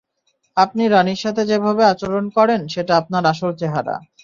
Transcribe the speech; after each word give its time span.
আপনি 0.57 0.83
রাণীর 0.87 1.19
সাথে 1.23 1.41
যেভাবে 1.45 1.83
আচরণ 1.85 2.25
করেন, 2.37 2.61
সেটা 2.73 2.93
আপনার 3.01 3.23
আসল 3.31 3.51
চেহারা। 3.59 3.95